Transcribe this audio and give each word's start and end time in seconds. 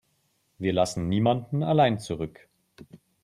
Wir 0.57 0.73
lassen 0.73 1.09
niemanden 1.09 1.61
allein 1.61 1.99
zurück. 1.99 2.49